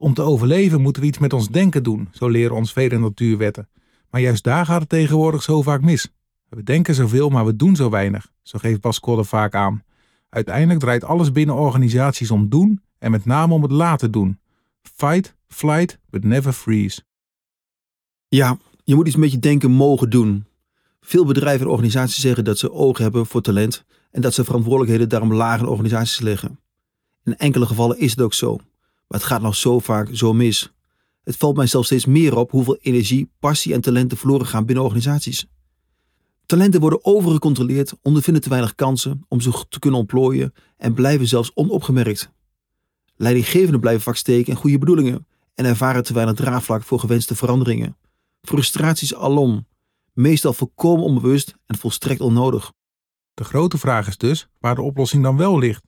Om 0.00 0.14
te 0.14 0.22
overleven 0.22 0.80
moeten 0.80 1.02
we 1.02 1.08
iets 1.08 1.18
met 1.18 1.32
ons 1.32 1.48
denken 1.48 1.82
doen, 1.82 2.08
zo 2.12 2.28
leren 2.28 2.56
ons 2.56 2.72
vele 2.72 2.98
natuurwetten. 2.98 3.68
Maar 4.10 4.20
juist 4.20 4.44
daar 4.44 4.66
gaat 4.66 4.80
het 4.80 4.88
tegenwoordig 4.88 5.42
zo 5.42 5.62
vaak 5.62 5.82
mis. 5.82 6.12
We 6.48 6.62
denken 6.62 6.94
zoveel, 6.94 7.28
maar 7.28 7.44
we 7.44 7.56
doen 7.56 7.76
zo 7.76 7.90
weinig, 7.90 8.32
zo 8.42 8.58
geeft 8.58 8.80
Bas 8.80 9.00
Kodder 9.00 9.24
vaak 9.24 9.54
aan. 9.54 9.82
Uiteindelijk 10.28 10.80
draait 10.80 11.04
alles 11.04 11.32
binnen 11.32 11.54
organisaties 11.54 12.30
om 12.30 12.48
doen 12.48 12.80
en 12.98 13.10
met 13.10 13.24
name 13.24 13.54
om 13.54 13.62
het 13.62 13.70
laten 13.70 14.10
doen. 14.10 14.40
Fight, 14.82 15.36
flight, 15.46 15.98
but 16.10 16.24
never 16.24 16.52
freeze. 16.52 17.02
Ja, 18.28 18.58
je 18.84 18.94
moet 18.94 19.06
iets 19.06 19.16
met 19.16 19.32
je 19.32 19.38
denken 19.38 19.70
mogen 19.70 20.10
doen. 20.10 20.46
Veel 21.00 21.24
bedrijven 21.24 21.66
en 21.66 21.72
organisaties 21.72 22.20
zeggen 22.20 22.44
dat 22.44 22.58
ze 22.58 22.72
oog 22.72 22.98
hebben 22.98 23.26
voor 23.26 23.40
talent 23.40 23.84
en 24.10 24.20
dat 24.20 24.34
ze 24.34 24.44
verantwoordelijkheden 24.44 25.08
daarom 25.08 25.34
laag 25.34 25.60
in 25.60 25.66
organisaties 25.66 26.20
leggen. 26.20 26.60
In 27.24 27.36
enkele 27.36 27.66
gevallen 27.66 27.98
is 27.98 28.10
het 28.10 28.20
ook 28.20 28.34
zo, 28.34 28.58
maar 29.08 29.18
het 29.18 29.28
gaat 29.28 29.42
nog 29.42 29.56
zo 29.56 29.78
vaak 29.78 30.08
zo 30.12 30.32
mis. 30.32 30.72
Het 31.22 31.36
valt 31.36 31.56
mij 31.56 31.66
zelfs 31.66 31.86
steeds 31.86 32.06
meer 32.06 32.36
op 32.36 32.50
hoeveel 32.50 32.76
energie, 32.80 33.30
passie 33.38 33.74
en 33.74 33.80
talenten 33.80 34.16
verloren 34.16 34.46
gaan 34.46 34.66
binnen 34.66 34.84
organisaties. 34.84 35.46
Talenten 36.46 36.80
worden 36.80 37.04
overgecontroleerd, 37.04 37.94
ondervinden 38.02 38.42
te 38.42 38.48
weinig 38.48 38.74
kansen 38.74 39.24
om 39.28 39.40
zich 39.40 39.64
te 39.68 39.78
kunnen 39.78 40.00
ontplooien 40.00 40.52
en 40.76 40.94
blijven 40.94 41.28
zelfs 41.28 41.50
onopgemerkt. 41.54 42.30
Leidinggevenden 43.16 43.80
blijven 43.80 44.02
vaak 44.02 44.16
steken 44.16 44.52
in 44.52 44.58
goede 44.58 44.78
bedoelingen 44.78 45.26
en 45.54 45.64
ervaren 45.64 46.04
te 46.04 46.12
weinig 46.12 46.34
draagvlak 46.34 46.82
voor 46.82 47.00
gewenste 47.00 47.34
veranderingen. 47.34 47.96
Frustraties 48.42 49.14
alom, 49.14 49.66
meestal 50.12 50.52
volkomen 50.52 51.04
onbewust 51.04 51.54
en 51.66 51.78
volstrekt 51.78 52.20
onnodig. 52.20 52.72
De 53.34 53.44
grote 53.44 53.78
vraag 53.78 54.08
is 54.08 54.16
dus 54.16 54.48
waar 54.58 54.74
de 54.74 54.82
oplossing 54.82 55.22
dan 55.22 55.36
wel 55.36 55.58
ligt. 55.58 55.82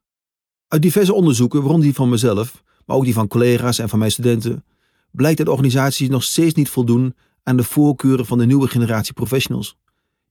Uit 0.68 0.82
diverse 0.82 1.14
onderzoeken, 1.14 1.60
waaronder 1.60 1.86
die 1.86 1.94
van 1.94 2.08
mezelf, 2.08 2.62
maar 2.90 2.98
ook 2.98 3.04
die 3.04 3.14
van 3.14 3.28
collega's 3.28 3.78
en 3.78 3.88
van 3.88 3.98
mijn 3.98 4.10
studenten, 4.10 4.64
blijkt 5.10 5.38
dat 5.38 5.48
organisaties 5.48 6.08
nog 6.08 6.22
steeds 6.22 6.54
niet 6.54 6.68
voldoen 6.68 7.14
aan 7.42 7.56
de 7.56 7.62
voorkeuren 7.62 8.26
van 8.26 8.38
de 8.38 8.46
nieuwe 8.46 8.68
generatie 8.68 9.12
professionals. 9.12 9.76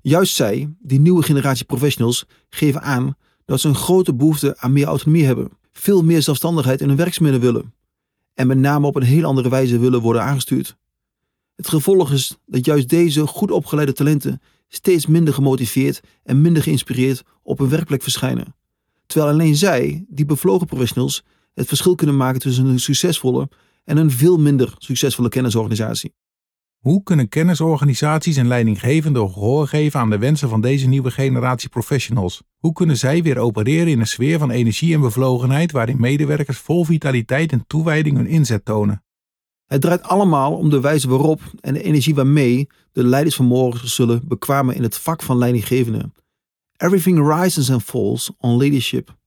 Juist 0.02 0.36
zij, 0.36 0.70
die 0.80 1.00
nieuwe 1.00 1.24
generatie 1.24 1.66
professionals, 1.66 2.26
geven 2.50 2.82
aan 2.82 3.16
dat 3.46 3.60
ze 3.60 3.68
een 3.68 3.76
grote 3.76 4.14
behoefte 4.14 4.58
aan 4.58 4.74
meer 4.74 4.86
autonomie 4.86 5.26
hebben, 5.26 5.50
veel 5.72 6.04
meer 6.04 6.22
zelfstandigheid 6.22 6.82
in 6.82 6.88
hun 6.88 6.98
werkzaamheden 6.98 7.42
willen 7.42 7.74
en 8.34 8.48
met 8.48 8.58
name 8.58 8.88
op 8.88 8.96
een 8.96 9.04
heel 9.04 9.23
andere 9.23 9.50
wijze 9.50 9.80
willen 9.80 10.02
worden 10.02 10.23
aangestuurd. 10.23 10.78
Het 11.56 11.68
gevolg 11.68 12.12
is 12.12 12.38
dat 12.46 12.66
juist 12.66 12.90
deze 12.90 13.28
goed 13.28 13.52
opgeleide 13.52 13.94
talenten 13.94 14.42
steeds 14.68 15.06
minder 15.06 15.34
gemotiveerd 15.34 16.02
en 16.23 16.42
minder 16.42 16.64
geïnspireerd 16.64 17.23
op 17.44 17.58
hun 17.58 17.70
werkplek 17.70 18.04
verschijnen. 18.04 18.56
Terwijl 19.06 19.32
alleen 19.32 19.56
zij, 19.56 20.06
die 20.10 20.26
bevlogen 20.26 20.68
professionals, 20.68 21.23
het 21.60 21.68
verschil 21.68 21.96
kunnen 21.96 22.18
maken 22.18 22.40
tussen 22.40 22.66
een 22.66 22.80
succesvolle 22.80 23.50
en 23.84 23.98
een 23.98 24.12
veel 24.12 24.38
minder 24.38 24.74
succesvolle 24.78 25.30
kennisorganisatie. 25.30 26.14
Hoe 26.78 27.04
kunnen 27.04 27.30
kennisorganisaties 27.30 28.38
en 28.38 28.48
leidinggevenden 28.48 29.30
gehoor 29.30 29.68
geven 29.68 30.00
aan 30.00 30.10
de 30.10 30.18
wensen 30.18 30.50
van 30.50 30.62
deze 30.62 30.88
nieuwe 30.88 31.12
generatie 31.12 31.70
professionals? 31.70 32.42
Hoe 32.58 32.74
kunnen 32.74 32.98
zij 32.98 33.24
weer 33.24 33.38
opereren 33.38 33.88
in 33.88 34.00
een 34.00 34.08
sfeer 34.08 34.40
van 34.40 34.52
energie 34.52 34.94
en 34.94 35.02
bevlogenheid 35.02 35.72
waarin 35.72 36.00
medewerkers 36.00 36.58
vol 36.58 36.86
vitaliteit 36.86 37.52
en 37.52 37.68
toewijding 37.68 38.18
hun 38.18 38.28
inzet 38.28 38.66
tonen? 38.66 39.04
Het 39.66 39.82
draait 39.82 40.04
allemaal 40.04 40.58
om 40.58 40.70
de 40.70 40.80
wijze 40.80 41.10
waarop 41.10 41.42
en 41.60 41.73
de 41.73 41.84
energie 41.84 42.16
waarmee 42.16 42.68
de 42.92 43.04
leiders 43.04 43.36
van 43.36 43.46
morgen 43.46 43.90
zullen 43.90 44.28
bekwamen 44.28 44.76
in 44.76 44.84
het 44.84 44.98
vak 44.98 45.22
van 45.22 45.38
leidinggevende. 45.38 46.12
Everything 46.78 47.34
rises 47.34 47.72
and 47.72 47.84
falls 47.84 48.32
on 48.38 48.58
leadership. 48.58 49.18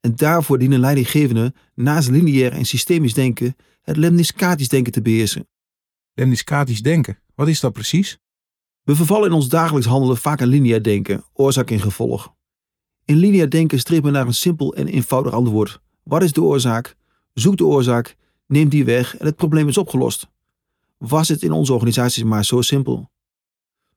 En 0.00 0.16
daarvoor 0.16 0.58
dienen 0.58 0.80
leidinggevenden 0.80 1.54
naast 1.74 2.08
lineair 2.10 2.52
en 2.52 2.64
systemisch 2.64 3.14
denken 3.14 3.56
het 3.82 3.96
lemniscatisch 3.96 4.68
denken 4.68 4.92
te 4.92 5.02
beheersen. 5.02 5.48
Lemniscatisch 6.14 6.82
denken, 6.82 7.18
wat 7.34 7.48
is 7.48 7.60
dat 7.60 7.72
precies? 7.72 8.18
We 8.82 8.96
vervallen 8.96 9.28
in 9.28 9.34
ons 9.34 9.48
dagelijks 9.48 9.86
handelen 9.86 10.16
vaak 10.16 10.42
aan 10.42 10.48
lineair 10.48 10.82
denken, 10.82 11.24
oorzaak 11.32 11.70
en 11.70 11.80
gevolg. 11.80 12.34
In 13.04 13.16
lineair 13.16 13.50
denken 13.50 13.78
streven 13.78 14.04
we 14.04 14.10
naar 14.10 14.26
een 14.26 14.34
simpel 14.34 14.74
en 14.74 14.86
eenvoudig 14.86 15.32
antwoord. 15.32 15.80
Wat 16.02 16.22
is 16.22 16.32
de 16.32 16.42
oorzaak? 16.42 16.96
Zoek 17.34 17.56
de 17.56 17.66
oorzaak, 17.66 18.16
neem 18.46 18.68
die 18.68 18.84
weg 18.84 19.16
en 19.16 19.26
het 19.26 19.36
probleem 19.36 19.68
is 19.68 19.78
opgelost. 19.78 20.28
Was 20.98 21.28
het 21.28 21.42
in 21.42 21.52
onze 21.52 21.72
organisaties 21.72 22.22
maar 22.22 22.44
zo 22.44 22.60
simpel? 22.60 23.10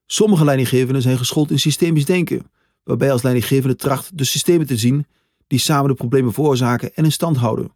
Sommige 0.05 0.45
leidinggevenden 0.45 1.01
zijn 1.01 1.17
geschoold 1.17 1.51
in 1.51 1.59
systemisch 1.59 2.05
denken, 2.05 2.51
waarbij 2.83 3.11
als 3.11 3.21
leidinggevende 3.21 3.75
tracht 3.75 4.17
de 4.17 4.23
systemen 4.23 4.67
te 4.67 4.77
zien 4.77 5.05
die 5.51 5.59
samen 5.59 5.89
de 5.89 5.95
problemen 5.95 6.33
veroorzaken 6.33 6.95
en 6.95 7.03
in 7.03 7.11
stand 7.11 7.37
houden. 7.37 7.71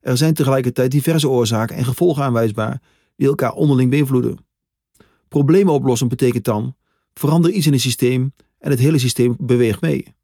Er 0.00 0.16
zijn 0.16 0.34
tegelijkertijd 0.34 0.90
diverse 0.90 1.28
oorzaken 1.28 1.76
en 1.76 1.84
gevolgen 1.84 2.22
aanwijsbaar 2.22 2.82
die 3.16 3.26
elkaar 3.28 3.52
onderling 3.52 3.90
beïnvloeden. 3.90 4.38
Problemen 5.28 5.72
oplossen 5.72 6.08
betekent 6.08 6.44
dan 6.44 6.76
verander 7.14 7.50
iets 7.50 7.66
in 7.66 7.72
het 7.72 7.80
systeem 7.80 8.32
en 8.58 8.70
het 8.70 8.78
hele 8.78 8.98
systeem 8.98 9.36
beweegt 9.38 9.80
mee. 9.80 10.14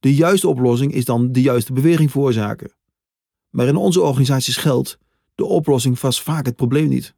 De 0.00 0.14
juiste 0.14 0.48
oplossing 0.48 0.92
is 0.92 1.04
dan 1.04 1.32
de 1.32 1.42
juiste 1.42 1.72
beweging 1.72 2.10
veroorzaken. 2.10 2.72
Maar 3.50 3.66
in 3.66 3.76
onze 3.76 4.00
organisaties 4.00 4.56
geldt, 4.56 4.98
de 5.34 5.44
oplossing 5.44 5.98
vast 5.98 6.22
vaak 6.22 6.46
het 6.46 6.56
probleem 6.56 6.88
niet. 6.88 7.14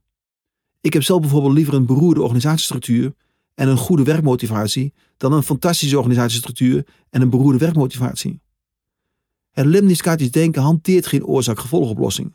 Ik 0.81 0.93
heb 0.93 1.03
zelf 1.03 1.21
bijvoorbeeld 1.21 1.55
liever 1.55 1.75
een 1.75 1.87
beroerde 1.87 2.23
organisatiestructuur 2.23 3.15
en 3.55 3.69
een 3.69 3.77
goede 3.77 4.03
werkmotivatie 4.03 4.95
dan 5.17 5.33
een 5.33 5.43
fantastische 5.43 5.97
organisatiestructuur 5.97 6.87
en 7.11 7.23
een 7.23 7.31
beroerde 7.31 7.59
werkmotivatie. 7.59 8.45
Het 9.57 9.67
lemniscatisch 9.67 10.31
denken 10.31 10.63
hanteert 10.63 11.07
geen 11.07 11.25
oorzaak-gevolgoplossing. 11.25 12.35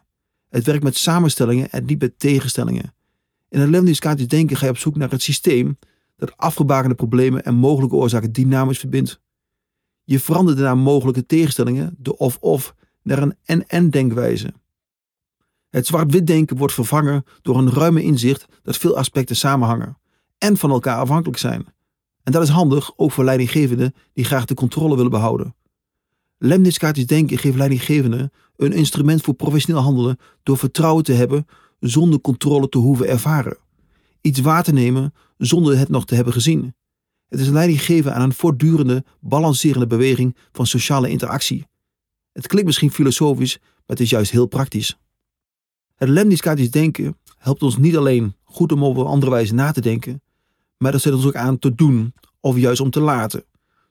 Het 0.50 0.66
werkt 0.66 0.84
met 0.84 0.98
samenstellingen 0.98 1.72
en 1.72 1.86
niet 1.86 2.02
met 2.02 2.20
tegenstellingen. 2.20 2.94
In 3.50 3.60
het 3.60 3.70
lemniscatisch 3.70 4.28
denken 4.28 4.58
ga 4.58 4.66
je 4.66 4.72
op 4.72 4.78
zoek 4.78 4.96
naar 4.96 5.10
het 5.10 5.22
systeem 5.22 5.78
dat 6.18 6.38
afgebakende 6.38 6.96
problemen 6.96 7.44
en 7.44 7.56
mogelijke 7.56 7.96
oorzaken 7.96 8.32
dynamisch 8.32 8.80
verbindt. 8.80 9.20
Je 10.04 10.20
verandert 10.20 10.58
naar 10.58 10.78
mogelijke 10.78 11.26
tegenstellingen, 11.26 11.96
de 11.98 12.18
of-of, 12.18 12.76
naar 13.04 13.22
een 13.22 13.36
en-en 13.44 13.90
denkwijze. 13.90 14.54
Het 15.70 15.88
zwart-wit 15.88 16.28
denken 16.28 16.58
wordt 16.58 16.74
vervangen 16.74 17.24
door 17.42 17.58
een 17.58 17.72
ruime 17.72 18.04
inzicht 18.04 18.46
dat 18.62 18.78
veel 18.78 18.98
aspecten 18.98 19.36
samenhangen 19.36 19.98
en 20.38 20.58
van 20.58 20.72
elkaar 20.72 20.98
afhankelijk 20.98 21.38
zijn. 21.38 21.66
En 22.24 22.32
dat 22.32 22.44
is 22.44 22.50
handig 22.50 22.94
ook 22.96 23.12
voor 23.12 23.24
leidinggevenden 23.24 23.94
die 24.14 24.26
graag 24.26 24.46
de 24.46 24.54
controle 24.54 24.96
willen 24.96 25.12
behouden. 25.12 25.56
Lemniscatisch 26.44 27.06
denken 27.06 27.38
geeft 27.38 27.58
leidinggevenden 27.58 28.32
een 28.56 28.74
instrument 28.74 29.22
voor 29.22 29.34
professioneel 29.34 29.82
handelen 29.82 30.18
door 30.44 30.58
vertrouwen 30.58 31.04
te 31.04 31.12
hebben 31.14 31.48
zonder 31.80 32.22
controle 32.22 32.70
te 32.70 32.78
hoeven 32.78 33.08
ervaren. 33.08 33.58
Iets 34.22 34.40
waar 34.40 34.64
te 34.64 34.74
nemen 34.74 35.14
zonder 35.38 35.78
het 35.78 35.90
nog 35.90 36.06
te 36.06 36.16
hebben 36.16 36.34
gezien. 36.34 36.76
Het 37.28 37.40
is 37.40 37.48
leiding 37.48 37.84
geven 37.84 38.14
aan 38.14 38.22
een 38.22 38.34
voortdurende, 38.34 39.04
balancerende 39.20 39.88
beweging 39.88 40.36
van 40.52 40.68
sociale 40.68 41.10
interactie. 41.10 41.68
Het 42.32 42.48
klinkt 42.48 42.68
misschien 42.68 42.92
filosofisch, 42.92 43.58
maar 43.60 43.82
het 43.86 44.00
is 44.00 44.10
juist 44.10 44.32
heel 44.32 44.48
praktisch. 44.48 44.98
Het 45.96 46.10
lemniscatisch 46.10 46.72
denken 46.72 47.18
helpt 47.38 47.64
ons 47.64 47.78
niet 47.78 47.98
alleen 47.98 48.36
goed 48.44 48.72
om 48.72 48.84
op 48.84 48.98
een 48.98 49.06
andere 49.06 49.32
wijze 49.32 49.54
na 49.54 49.72
te 49.72 49.82
denken, 49.82 50.22
maar 50.78 50.92
dat 50.92 51.02
zet 51.02 51.14
ons 51.14 51.26
ook 51.26 51.36
aan 51.36 51.60
te 51.60 51.76
doen 51.76 52.14
of 52.40 52.58
juist 52.58 52.82
om 52.82 52.90
te 52.90 53.02
laten. 53.02 53.44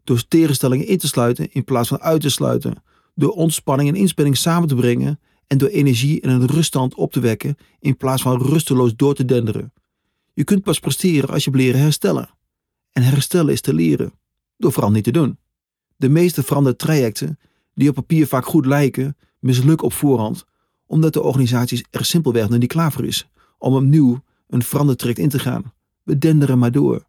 Door 0.05 0.29
tegenstellingen 0.29 0.87
in 0.87 0.99
te 0.99 1.09
sluiten 1.09 1.53
in 1.53 1.65
plaats 1.65 1.89
van 1.89 2.01
uit 2.01 2.21
te 2.21 2.29
sluiten. 2.29 2.83
Door 3.15 3.31
ontspanning 3.31 3.89
en 3.89 3.95
inspanning 3.95 4.37
samen 4.37 4.69
te 4.69 4.75
brengen 4.75 5.21
en 5.47 5.59
door 5.59 5.69
energie 5.69 6.21
in 6.21 6.29
een 6.29 6.47
ruststand 6.47 6.95
op 6.95 7.13
te 7.13 7.21
wekken 7.21 7.57
in 7.79 7.97
plaats 7.97 8.23
van 8.23 8.43
rusteloos 8.43 8.97
door 8.97 9.15
te 9.15 9.25
denderen. 9.25 9.73
Je 10.33 10.45
kunt 10.45 10.63
pas 10.63 10.79
presteren 10.79 11.31
als 11.31 11.45
je 11.45 11.51
leren 11.51 11.81
herstellen. 11.81 12.31
En 12.93 13.03
herstellen 13.03 13.53
is 13.53 13.61
te 13.61 13.75
leren, 13.75 14.13
door 14.57 14.73
vooral 14.73 14.91
niet 14.91 15.05
te 15.05 15.11
doen. 15.11 15.39
De 15.97 16.09
meeste 16.09 16.43
veranderde 16.43 16.79
trajecten, 16.79 17.39
die 17.75 17.89
op 17.89 17.95
papier 17.95 18.27
vaak 18.27 18.45
goed 18.45 18.67
lijken, 18.67 19.17
mislukken 19.39 19.87
op 19.87 19.93
voorhand, 19.93 20.45
omdat 20.87 21.13
de 21.13 21.23
organisatie 21.23 21.87
er 21.91 22.05
simpelweg 22.05 22.49
nog 22.49 22.59
niet 22.59 22.73
klaar 22.73 22.93
voor 22.93 23.05
is 23.05 23.29
om 23.59 23.75
opnieuw 23.75 24.23
een 24.49 24.63
verandertraject 24.63 25.19
in 25.19 25.29
te 25.29 25.39
gaan. 25.39 25.73
We 26.03 26.19
denderen 26.19 26.59
maar 26.59 26.73
door. 26.73 27.07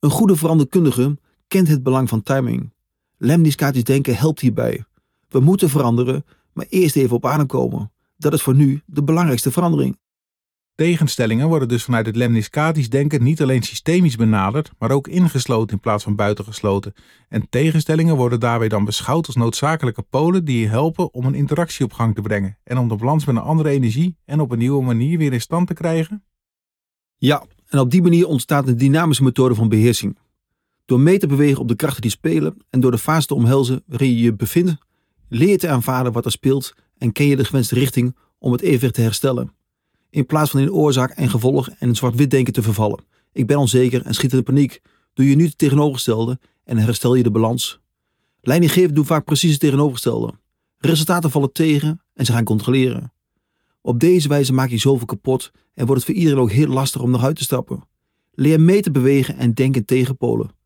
Een 0.00 0.10
goede 0.10 0.36
veranderkundige 0.36 1.18
kent 1.48 1.68
het 1.68 1.82
belang 1.82 2.08
van 2.08 2.22
timing. 2.22 2.72
Lemniscatisch 3.16 3.84
denken 3.84 4.16
helpt 4.16 4.40
hierbij. 4.40 4.84
We 5.28 5.40
moeten 5.40 5.68
veranderen, 5.68 6.24
maar 6.52 6.66
eerst 6.68 6.96
even 6.96 7.16
op 7.16 7.26
adem 7.26 7.46
komen. 7.46 7.92
Dat 8.16 8.32
is 8.32 8.42
voor 8.42 8.54
nu 8.54 8.82
de 8.86 9.02
belangrijkste 9.02 9.50
verandering. 9.50 9.98
Tegenstellingen 10.74 11.48
worden 11.48 11.68
dus 11.68 11.84
vanuit 11.84 12.06
het 12.06 12.16
lemniscatisch 12.16 12.90
denken 12.90 13.22
niet 13.22 13.42
alleen 13.42 13.62
systemisch 13.62 14.16
benaderd, 14.16 14.70
maar 14.78 14.90
ook 14.90 15.08
ingesloten 15.08 15.74
in 15.74 15.80
plaats 15.80 16.04
van 16.04 16.16
buitengesloten. 16.16 16.92
En 17.28 17.48
tegenstellingen 17.48 18.16
worden 18.16 18.40
daarbij 18.40 18.68
dan 18.68 18.84
beschouwd 18.84 19.26
als 19.26 19.36
noodzakelijke 19.36 20.02
polen 20.02 20.44
die 20.44 20.60
je 20.60 20.68
helpen 20.68 21.14
om 21.14 21.24
een 21.24 21.34
interactie 21.34 21.84
op 21.84 21.92
gang 21.92 22.14
te 22.14 22.20
brengen 22.20 22.58
en 22.64 22.78
om 22.78 22.88
de 22.88 22.96
balans 22.96 23.24
met 23.24 23.36
een 23.36 23.42
andere 23.42 23.70
energie 23.70 24.16
en 24.24 24.40
op 24.40 24.50
een 24.50 24.58
nieuwe 24.58 24.84
manier 24.84 25.18
weer 25.18 25.32
in 25.32 25.40
stand 25.40 25.66
te 25.66 25.74
krijgen? 25.74 26.24
Ja, 27.16 27.44
en 27.66 27.78
op 27.78 27.90
die 27.90 28.02
manier 28.02 28.26
ontstaat 28.26 28.68
een 28.68 28.76
dynamische 28.76 29.22
methode 29.22 29.54
van 29.54 29.68
beheersing. 29.68 30.18
Door 30.88 31.00
mee 31.00 31.18
te 31.18 31.26
bewegen 31.26 31.60
op 31.60 31.68
de 31.68 31.76
krachten 31.76 32.02
die 32.02 32.10
spelen 32.10 32.56
en 32.70 32.80
door 32.80 32.90
de 32.90 32.98
fase 32.98 33.26
te 33.26 33.34
omhelzen 33.34 33.82
waarin 33.86 34.08
je 34.08 34.18
je 34.18 34.34
bevindt, 34.34 34.76
leer 35.28 35.48
je 35.48 35.56
te 35.56 35.68
aanvaarden 35.68 36.12
wat 36.12 36.24
er 36.24 36.30
speelt 36.30 36.74
en 36.98 37.12
ken 37.12 37.26
je 37.26 37.36
de 37.36 37.44
gewenste 37.44 37.74
richting 37.74 38.16
om 38.38 38.52
het 38.52 38.60
evenwicht 38.60 38.94
te 38.94 39.00
herstellen. 39.00 39.52
In 40.10 40.26
plaats 40.26 40.50
van 40.50 40.60
in 40.60 40.72
oorzaak 40.72 41.10
en 41.10 41.30
gevolg 41.30 41.68
en 41.68 41.94
zwart-wit 41.94 42.30
denken 42.30 42.52
te 42.52 42.62
vervallen. 42.62 43.04
Ik 43.32 43.46
ben 43.46 43.58
onzeker 43.58 44.02
en 44.04 44.14
schiet 44.14 44.32
in 44.32 44.42
paniek. 44.42 44.80
Doe 45.14 45.28
je 45.28 45.36
nu 45.36 45.44
het 45.44 45.58
tegenovergestelde 45.58 46.38
en 46.64 46.78
herstel 46.78 47.14
je 47.14 47.22
de 47.22 47.30
balans. 47.30 47.80
Leidinggevenden 48.40 48.94
doen 48.94 49.06
vaak 49.06 49.24
precies 49.24 49.50
het 49.50 49.60
tegenovergestelde. 49.60 50.34
Resultaten 50.78 51.30
vallen 51.30 51.52
tegen 51.52 52.02
en 52.14 52.24
ze 52.24 52.32
gaan 52.32 52.44
controleren. 52.44 53.12
Op 53.80 54.00
deze 54.00 54.28
wijze 54.28 54.52
maak 54.52 54.70
je 54.70 54.78
zoveel 54.78 55.06
kapot 55.06 55.50
en 55.74 55.86
wordt 55.86 56.02
het 56.02 56.10
voor 56.10 56.20
iedereen 56.20 56.42
ook 56.42 56.50
heel 56.50 56.68
lastig 56.68 57.00
om 57.00 57.10
nog 57.10 57.24
uit 57.24 57.36
te 57.36 57.42
stappen. 57.42 57.82
Leer 58.32 58.60
mee 58.60 58.82
te 58.82 58.90
bewegen 58.90 59.36
en 59.36 59.54
denken 59.54 59.84
tegen 59.84 60.16
polen. 60.16 60.56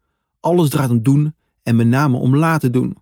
Alles 0.42 0.68
draait 0.70 0.90
om 0.90 1.02
doen 1.02 1.34
en 1.62 1.76
met 1.76 1.86
name 1.86 2.16
om 2.16 2.36
laten 2.36 2.72
doen. 2.72 2.96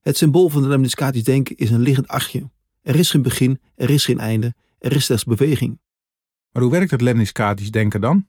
Het 0.00 0.16
symbool 0.16 0.48
van 0.48 0.62
de 0.62 0.68
lemniscatisch 0.68 1.24
denken 1.24 1.56
is 1.56 1.70
een 1.70 1.80
liggend 1.80 2.08
achtje. 2.08 2.50
Er 2.82 2.96
is 2.96 3.10
geen 3.10 3.22
begin, 3.22 3.60
er 3.74 3.90
is 3.90 4.04
geen 4.04 4.18
einde, 4.18 4.54
er 4.78 4.92
is 4.92 5.04
slechts 5.04 5.24
beweging. 5.24 5.78
Maar 6.52 6.62
hoe 6.62 6.72
werkt 6.72 6.90
het 6.90 7.00
lemniscatisch 7.00 7.70
denken 7.70 8.00
dan? 8.00 8.26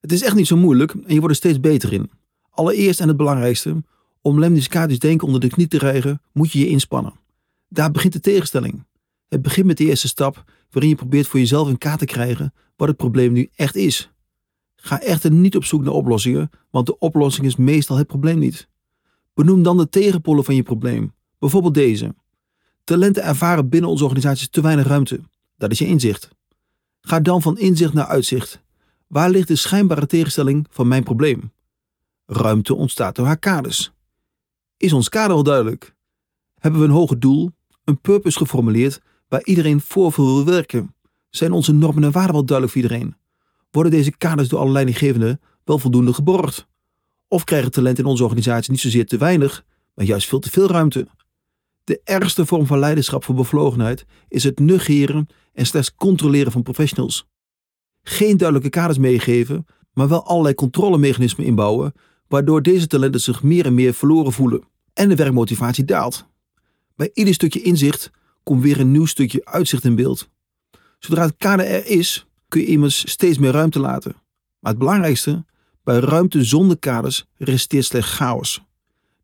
Het 0.00 0.12
is 0.12 0.22
echt 0.22 0.34
niet 0.34 0.46
zo 0.46 0.56
moeilijk 0.56 0.92
en 0.92 1.14
je 1.14 1.18
wordt 1.18 1.28
er 1.28 1.34
steeds 1.34 1.60
beter 1.60 1.92
in. 1.92 2.10
Allereerst 2.50 3.00
en 3.00 3.08
het 3.08 3.16
belangrijkste, 3.16 3.84
om 4.20 4.38
lemniscatisch 4.38 4.98
denken 4.98 5.26
onder 5.26 5.40
de 5.40 5.48
knie 5.48 5.68
te 5.68 5.78
krijgen, 5.78 6.22
moet 6.32 6.52
je 6.52 6.58
je 6.58 6.68
inspannen. 6.68 7.14
Daar 7.68 7.90
begint 7.90 8.12
de 8.12 8.20
tegenstelling. 8.20 8.86
Het 9.28 9.42
begint 9.42 9.66
met 9.66 9.76
de 9.76 9.84
eerste 9.84 10.08
stap, 10.08 10.44
waarin 10.70 10.90
je 10.90 10.96
probeert 10.96 11.26
voor 11.26 11.40
jezelf 11.40 11.68
in 11.68 11.78
kaart 11.78 11.98
te 11.98 12.04
krijgen 12.04 12.54
wat 12.76 12.88
het 12.88 12.96
probleem 12.96 13.32
nu 13.32 13.48
echt 13.54 13.76
is. 13.76 14.10
Ga 14.80 15.00
echter 15.00 15.30
niet 15.30 15.56
op 15.56 15.64
zoek 15.64 15.82
naar 15.82 15.92
oplossingen, 15.92 16.50
want 16.70 16.86
de 16.86 16.98
oplossing 16.98 17.46
is 17.46 17.56
meestal 17.56 17.96
het 17.96 18.06
probleem 18.06 18.38
niet. 18.38 18.68
Benoem 19.34 19.62
dan 19.62 19.76
de 19.76 19.88
tegenpolen 19.88 20.44
van 20.44 20.54
je 20.54 20.62
probleem. 20.62 21.12
Bijvoorbeeld 21.38 21.74
deze. 21.74 22.14
Talenten 22.84 23.22
ervaren 23.22 23.68
binnen 23.68 23.90
onze 23.90 24.04
organisaties 24.04 24.48
te 24.48 24.60
weinig 24.60 24.86
ruimte. 24.86 25.20
Dat 25.56 25.70
is 25.70 25.78
je 25.78 25.86
inzicht. 25.86 26.28
Ga 27.00 27.20
dan 27.20 27.42
van 27.42 27.58
inzicht 27.58 27.92
naar 27.92 28.06
uitzicht. 28.06 28.60
Waar 29.06 29.30
ligt 29.30 29.48
de 29.48 29.56
schijnbare 29.56 30.06
tegenstelling 30.06 30.66
van 30.70 30.88
mijn 30.88 31.02
probleem? 31.02 31.52
Ruimte 32.26 32.74
ontstaat 32.74 33.16
door 33.16 33.26
haar 33.26 33.38
kaders. 33.38 33.92
Is 34.76 34.92
ons 34.92 35.08
kader 35.08 35.36
al 35.36 35.42
duidelijk? 35.42 35.94
Hebben 36.54 36.80
we 36.80 36.86
een 36.86 36.92
hoger 36.92 37.18
doel, 37.18 37.50
een 37.84 38.00
purpose 38.00 38.38
geformuleerd 38.38 39.00
waar 39.28 39.44
iedereen 39.44 39.80
voor 39.80 40.12
wil 40.16 40.44
werken? 40.44 40.94
Zijn 41.30 41.52
onze 41.52 41.72
normen 41.72 42.04
en 42.04 42.12
waarden 42.12 42.32
wel 42.32 42.44
duidelijk 42.44 42.76
voor 42.76 42.82
iedereen? 42.82 43.16
Worden 43.78 43.96
deze 43.96 44.16
kaders 44.16 44.48
door 44.48 44.58
alle 44.58 44.70
leidinggevenden 44.70 45.40
wel 45.64 45.78
voldoende 45.78 46.14
geborgd? 46.14 46.66
Of 47.28 47.44
krijgen 47.44 47.70
talenten 47.70 48.04
in 48.04 48.10
onze 48.10 48.22
organisatie 48.24 48.70
niet 48.70 48.80
zozeer 48.80 49.06
te 49.06 49.16
weinig, 49.16 49.64
maar 49.94 50.04
juist 50.04 50.28
veel 50.28 50.38
te 50.38 50.50
veel 50.50 50.68
ruimte? 50.68 51.06
De 51.84 52.00
ergste 52.04 52.46
vorm 52.46 52.66
van 52.66 52.78
leiderschap 52.78 53.24
voor 53.24 53.34
bevlogenheid 53.34 54.06
is 54.28 54.44
het 54.44 54.58
negeren 54.58 55.26
en 55.52 55.66
slechts 55.66 55.94
controleren 55.94 56.52
van 56.52 56.62
professionals. 56.62 57.26
Geen 58.02 58.36
duidelijke 58.36 58.70
kaders 58.70 58.98
meegeven, 58.98 59.66
maar 59.92 60.08
wel 60.08 60.26
allerlei 60.26 60.54
controlemechanismen 60.54 61.46
inbouwen, 61.46 61.92
waardoor 62.28 62.62
deze 62.62 62.86
talenten 62.86 63.20
zich 63.20 63.42
meer 63.42 63.66
en 63.66 63.74
meer 63.74 63.94
verloren 63.94 64.32
voelen 64.32 64.62
en 64.92 65.08
de 65.08 65.16
werkmotivatie 65.16 65.84
daalt. 65.84 66.26
Bij 66.96 67.10
ieder 67.12 67.34
stukje 67.34 67.62
inzicht 67.62 68.10
komt 68.42 68.62
weer 68.62 68.80
een 68.80 68.92
nieuw 68.92 69.06
stukje 69.06 69.44
uitzicht 69.44 69.84
in 69.84 69.94
beeld. 69.94 70.28
Zodra 70.98 71.22
het 71.24 71.34
kader 71.36 71.66
er 71.66 71.86
is, 71.86 72.27
kun 72.48 72.60
je 72.60 72.66
immers 72.66 73.10
steeds 73.10 73.38
meer 73.38 73.50
ruimte 73.50 73.78
laten. 73.78 74.16
Maar 74.58 74.70
het 74.70 74.80
belangrijkste, 74.80 75.44
bij 75.84 75.98
ruimte 75.98 76.44
zonder 76.44 76.78
kaders 76.78 77.26
resteert 77.36 77.84
slechts 77.84 78.10
chaos. 78.10 78.62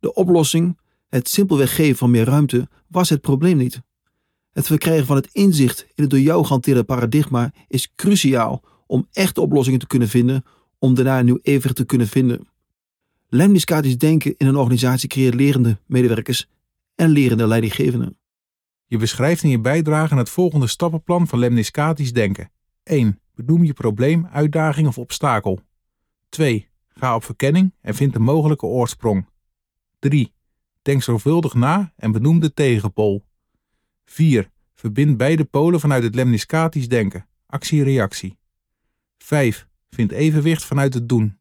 De 0.00 0.15
oplossing, 0.15 0.79
het 1.09 1.29
simpelweg 1.29 1.75
geven 1.75 1.97
van 1.97 2.11
meer 2.11 2.25
ruimte, 2.25 2.69
was 2.88 3.09
het 3.09 3.21
probleem 3.21 3.56
niet. 3.56 3.82
Het 4.53 4.67
verkrijgen 4.67 5.06
van 5.06 5.17
het 5.17 5.29
inzicht 5.32 5.81
in 5.81 6.03
het 6.03 6.11
door 6.11 6.21
jou 6.21 6.44
gehanteerde 6.44 6.85
paradigma 6.85 7.53
is 7.69 7.93
cruciaal 7.94 8.62
om 8.87 9.09
echte 9.12 9.41
oplossingen 9.41 9.81
te 9.81 9.87
kunnen 9.87 10.09
vinden, 10.09 10.44
om 10.79 10.94
daarna 10.94 11.19
een 11.19 11.25
nieuw 11.25 11.38
evenwicht 11.43 11.77
te 11.77 11.85
kunnen 11.85 12.09
vinden. 12.09 12.49
Lemniscatisch 13.29 13.99
denken 13.99 14.35
in 14.37 14.47
een 14.47 14.56
organisatie 14.56 15.09
creëert 15.09 15.35
lerende 15.35 15.79
medewerkers 15.87 16.49
en 16.94 17.11
lerende 17.11 17.47
leidinggevenden. 17.47 18.17
Je 18.87 18.99
beschrijft 18.99 19.43
in 19.43 19.50
je 19.50 19.61
bijdrage 19.61 20.17
het 20.17 20.31
volgende 20.31 20.67
stappenplan 20.67 21.27
van 21.27 21.38
lemniscatisch 21.38 22.12
denken. 22.12 22.50
1. 22.84 23.20
Benoem 23.34 23.64
je 23.64 23.72
probleem, 23.72 24.26
uitdaging 24.26 24.86
of 24.86 24.98
obstakel. 24.98 25.60
2. 26.28 26.69
Ga 26.88 27.14
op 27.14 27.25
verkenning 27.25 27.75
en 27.81 27.94
vind 27.94 28.12
de 28.12 28.19
mogelijke 28.19 28.66
oorsprong. 28.66 29.26
3. 29.98 30.32
Denk 30.82 31.02
zorgvuldig 31.02 31.54
na 31.54 31.92
en 31.96 32.12
benoem 32.12 32.40
de 32.40 32.54
tegenpool. 32.54 33.25
4. 34.04 34.50
Verbind 34.75 35.16
beide 35.16 35.44
polen 35.44 35.81
vanuit 35.81 36.02
het 36.02 36.14
lemniscatisch 36.14 36.88
denken, 36.88 37.26
actie-reactie. 37.46 38.38
5. 39.19 39.66
Vind 39.90 40.12
evenwicht 40.12 40.64
vanuit 40.64 40.94
het 40.94 41.08
doen. 41.08 41.38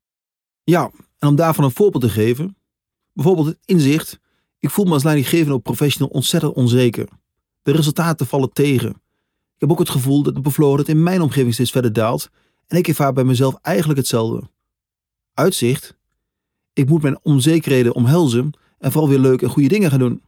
Ja, 0.63 0.91
en 1.19 1.27
om 1.27 1.35
daarvan 1.35 1.63
een 1.63 1.71
voorbeeld 1.71 2.03
te 2.03 2.09
geven, 2.09 2.57
bijvoorbeeld 3.13 3.47
het 3.47 3.59
inzicht, 3.65 4.19
ik 4.59 4.69
voel 4.69 4.85
me 4.85 4.93
als 4.93 5.03
leidinggevende 5.03 5.53
op 5.53 5.63
professional 5.63 6.09
ontzettend 6.09 6.53
onzeker. 6.53 7.07
De 7.61 7.71
resultaten 7.71 8.27
vallen 8.27 8.51
tegen. 8.53 9.01
Ik 9.53 9.59
heb 9.59 9.71
ook 9.71 9.79
het 9.79 9.89
gevoel 9.89 10.23
dat 10.23 10.35
de 10.35 10.41
bevlogenheid 10.41 10.89
in 10.89 11.03
mijn 11.03 11.21
omgeving 11.21 11.53
steeds 11.53 11.71
verder 11.71 11.93
daalt 11.93 12.29
en 12.67 12.77
ik 12.77 12.87
ervaar 12.87 13.13
bij 13.13 13.23
mezelf 13.23 13.55
eigenlijk 13.61 13.99
hetzelfde. 13.99 14.49
Uitzicht, 15.33 15.97
ik 16.73 16.89
moet 16.89 17.01
mijn 17.01 17.19
onzekerheden 17.21 17.93
omhelzen 17.93 18.53
en 18.77 18.91
vooral 18.91 19.09
weer 19.09 19.19
leuke 19.19 19.45
en 19.45 19.51
goede 19.51 19.69
dingen 19.69 19.89
gaan 19.89 19.99
doen. 19.99 20.21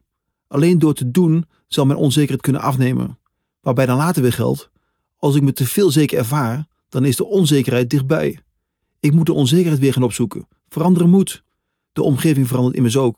Alleen 0.48 0.80
door 0.80 0.94
te 0.94 1.12
doen 1.12 1.46
zal 1.68 1.86
mijn 1.86 2.00
onzekerheid 2.00 2.42
kunnen 2.42 2.62
afnemen. 2.62 3.20
Waarbij 3.62 3.86
dan 3.86 3.98
later 3.98 4.22
weer 4.22 4.34
geldt, 4.34 4.70
als 5.18 5.36
ik 5.36 5.42
me 5.42 5.54
te 5.54 5.66
veel 5.66 5.92
zeker 5.92 6.18
ervaar, 6.18 6.68
dan 6.90 7.06
is 7.06 7.16
de 7.16 7.26
onzekerheid 7.26 7.90
dichtbij. 7.90 8.40
Ik 9.00 9.14
moet 9.14 9.26
de 9.26 9.34
onzekerheid 9.34 9.80
weer 9.80 9.94
gaan 9.94 10.04
opzoeken. 10.04 10.48
Veranderen 10.70 11.10
moet. 11.10 11.44
De 11.92 12.02
omgeving 12.02 12.48
verandert 12.48 12.76
immers 12.76 12.98
ook. 12.98 13.18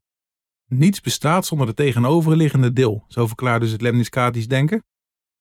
Niets 0.67 1.01
bestaat 1.01 1.45
zonder 1.45 1.67
het 1.67 1.75
tegenoverliggende 1.75 2.73
deel, 2.73 3.05
zo 3.07 3.27
verklaart 3.27 3.61
dus 3.61 3.71
het 3.71 3.81
lemniscatisch 3.81 4.47
denken. 4.47 4.83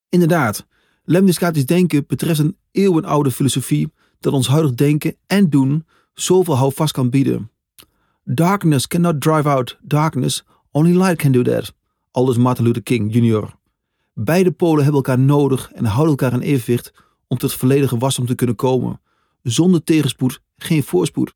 Inderdaad, 0.08 0.66
lemniscatisch 1.04 1.66
denken 1.66 2.04
betreft 2.06 2.38
een 2.38 2.56
eeuwenoude 2.70 3.30
filosofie 3.30 3.92
dat 4.20 4.32
ons 4.32 4.48
huidig 4.48 4.74
denken 4.74 5.16
en 5.26 5.50
doen 5.50 5.86
zoveel 6.14 6.56
houvast 6.56 6.92
kan 6.92 7.10
bieden. 7.10 7.50
Darkness 8.24 8.86
cannot 8.86 9.20
drive 9.20 9.48
out 9.48 9.78
darkness, 9.82 10.44
only 10.70 10.96
light 10.96 11.16
can 11.16 11.32
do 11.32 11.42
that. 11.42 11.74
Aldus 12.10 12.36
Martin 12.36 12.64
Luther 12.64 12.82
King 12.82 13.14
Jr. 13.14 13.54
Beide 14.14 14.52
polen 14.52 14.84
hebben 14.84 15.02
elkaar 15.02 15.18
nodig 15.18 15.72
en 15.72 15.84
houden 15.84 16.10
elkaar 16.10 16.32
in 16.32 16.46
evenwicht 16.46 16.92
om 17.26 17.38
tot 17.38 17.52
volledige 17.52 17.98
wasdom 17.98 18.26
te 18.26 18.34
kunnen 18.34 18.56
komen. 18.56 19.00
Zonder 19.42 19.84
tegenspoed 19.84 20.40
geen 20.56 20.82
voorspoed. 20.82 21.34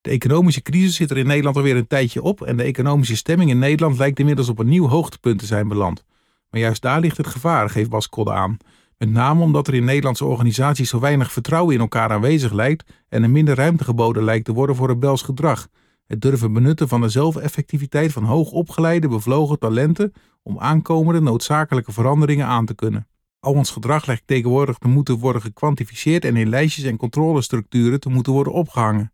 De 0.00 0.10
economische 0.10 0.62
crisis 0.62 0.94
zit 0.94 1.10
er 1.10 1.16
in 1.16 1.26
Nederland 1.26 1.56
alweer 1.56 1.76
een 1.76 1.86
tijdje 1.86 2.22
op 2.22 2.42
en 2.42 2.56
de 2.56 2.62
economische 2.62 3.16
stemming 3.16 3.50
in 3.50 3.58
Nederland 3.58 3.98
lijkt 3.98 4.18
inmiddels 4.18 4.48
op 4.48 4.58
een 4.58 4.68
nieuw 4.68 4.88
hoogtepunt 4.88 5.38
te 5.38 5.46
zijn 5.46 5.68
beland. 5.68 6.04
Maar 6.52 6.60
juist 6.60 6.82
daar 6.82 7.00
ligt 7.00 7.16
het 7.16 7.26
gevaar, 7.26 7.70
geeft 7.70 7.90
Bas 7.90 8.08
Kodde 8.08 8.32
aan. 8.32 8.56
Met 8.98 9.10
name 9.10 9.42
omdat 9.42 9.68
er 9.68 9.74
in 9.74 9.84
Nederlandse 9.84 10.24
organisaties 10.24 10.88
zo 10.88 11.00
weinig 11.00 11.32
vertrouwen 11.32 11.74
in 11.74 11.80
elkaar 11.80 12.10
aanwezig 12.10 12.52
lijkt 12.52 12.92
en 13.08 13.22
er 13.22 13.30
minder 13.30 13.54
ruimte 13.54 13.84
geboden 13.84 14.24
lijkt 14.24 14.44
te 14.44 14.52
worden 14.52 14.76
voor 14.76 14.88
rebels 14.88 15.22
gedrag. 15.22 15.68
Het 16.06 16.20
durven 16.20 16.52
benutten 16.52 16.88
van 16.88 17.00
de 17.00 17.08
zelfeffectiviteit 17.08 18.12
van 18.12 18.24
hoogopgeleide, 18.24 19.08
bevlogen 19.08 19.58
talenten 19.58 20.12
om 20.42 20.58
aankomende 20.58 21.20
noodzakelijke 21.20 21.92
veranderingen 21.92 22.46
aan 22.46 22.66
te 22.66 22.74
kunnen. 22.74 23.06
Al 23.40 23.52
ons 23.52 23.70
gedrag 23.70 24.06
lijkt 24.06 24.26
tegenwoordig 24.26 24.78
te 24.78 24.88
moeten 24.88 25.18
worden 25.18 25.42
gekwantificeerd 25.42 26.24
en 26.24 26.36
in 26.36 26.48
lijstjes 26.48 26.84
en 26.84 26.96
controlestructuren 26.96 28.00
te 28.00 28.08
moeten 28.08 28.32
worden 28.32 28.52
opgehangen. 28.52 29.12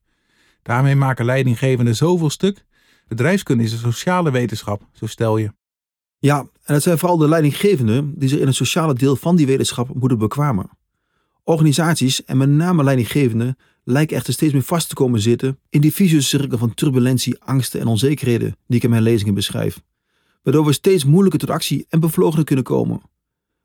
Daarmee 0.63 0.97
maken 0.97 1.25
leidinggevenden 1.25 1.97
zoveel 1.97 2.31
stuk. 2.31 2.65
Bedrijfskunde 3.07 3.65
is 3.65 3.73
een 3.73 3.79
sociale 3.79 4.31
wetenschap, 4.31 4.83
zo 4.93 5.07
stel 5.07 5.37
je. 5.37 5.53
Ja, 6.19 6.39
en 6.39 6.75
het 6.75 6.83
zijn 6.83 6.99
vooral 6.99 7.17
de 7.17 7.29
leidinggevenden 7.29 8.15
die 8.17 8.29
zich 8.29 8.39
in 8.39 8.47
het 8.47 8.57
sociale 8.57 8.95
deel 8.95 9.17
van 9.17 9.37
die 9.37 9.47
wetenschap 9.47 9.95
moeten 9.95 10.19
bekwamen. 10.19 10.71
Organisaties 11.45 12.25
en 12.25 12.37
met 12.37 12.49
name 12.49 12.85
leidinggevenden 12.85 13.57
lijken 13.85 14.17
echter 14.17 14.33
steeds 14.33 14.53
meer 14.53 14.63
vast 14.63 14.89
te 14.89 14.95
komen 14.95 15.21
zitten 15.21 15.59
in 15.69 15.81
die 15.81 15.93
vicieuze 15.93 16.27
cirkel 16.27 16.59
van 16.59 16.75
turbulentie, 16.75 17.41
angsten 17.41 17.81
en 17.81 17.87
onzekerheden 17.87 18.57
die 18.67 18.77
ik 18.77 18.83
in 18.83 18.91
mijn 18.91 19.03
lezingen 19.03 19.35
beschrijf. 19.35 19.83
Waardoor 20.43 20.65
we 20.65 20.73
steeds 20.73 21.05
moeilijker 21.05 21.41
tot 21.41 21.51
actie 21.51 21.87
en 21.89 22.01
bevlogener 22.01 22.45
kunnen 22.45 22.65
komen. 22.65 23.01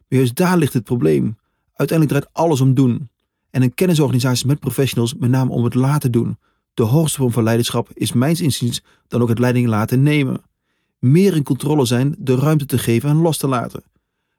Maar 0.08 0.20
juist 0.20 0.36
daar 0.36 0.58
ligt 0.58 0.74
het 0.74 0.84
probleem. 0.84 1.38
Uiteindelijk 1.74 2.20
draait 2.20 2.38
alles 2.38 2.62
om 2.62 2.74
doen. 2.74 3.10
En 3.50 3.62
een 3.62 3.74
kennisorganisatie 3.74 4.48
met 4.48 4.60
professionals 4.60 5.14
met 5.14 5.30
name 5.30 5.52
om 5.52 5.64
het 5.64 5.74
laten 5.74 6.12
doen. 6.12 6.38
De 6.74 6.84
hoogste 6.84 7.18
vorm 7.18 7.32
van 7.32 7.44
leiderschap 7.44 7.90
is 7.94 8.14
mijns 8.14 8.42
inziens 8.42 8.84
dan 9.08 9.22
ook 9.22 9.30
het 9.30 9.40
leiding 9.40 9.68
laten 9.68 10.04
nemen. 10.04 10.42
Meer 11.04 11.36
in 11.36 11.44
controle 11.44 11.86
zijn, 11.86 12.16
de 12.18 12.36
ruimte 12.36 12.66
te 12.66 12.78
geven 12.78 13.10
en 13.10 13.16
los 13.16 13.38
te 13.38 13.48
laten. 13.48 13.84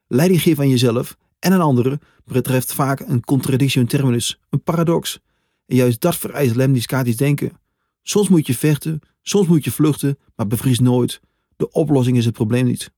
Leiding 0.07 0.43
geven 0.43 0.63
aan 0.63 0.71
jezelf 0.71 1.17
en 1.39 1.53
aan 1.53 1.61
anderen 1.61 2.01
betreft 2.25 2.75
vaak 2.75 3.01
een 3.01 3.25
contradictio 3.25 3.81
in 3.81 3.87
terminus, 3.87 4.41
een 4.51 4.63
paradox. 4.63 5.21
En 5.67 5.77
juist 5.77 6.01
dat 6.01 6.17
vereist 6.17 6.55
lemniscatisch 6.55 7.17
denken. 7.17 7.53
Soms 8.03 8.29
moet 8.29 8.47
je 8.47 8.55
vechten, 8.55 9.01
soms 9.23 9.47
moet 9.47 9.65
je 9.65 9.71
vluchten, 9.71 10.19
maar 10.37 10.47
bevries 10.47 10.79
nooit. 10.79 11.21
De 11.57 11.71
oplossing 11.71 12.17
is 12.17 12.25
het 12.25 12.35
probleem 12.35 12.67
niet. 12.67 12.91